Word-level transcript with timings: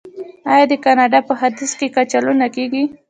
آیا 0.53 0.65
د 0.71 0.73
کاناډا 0.85 1.19
په 1.27 1.33
ختیځ 1.39 1.71
کې 1.79 1.87
کچالو 1.95 2.33
نه 2.41 2.47
کیږي؟ 2.55 2.83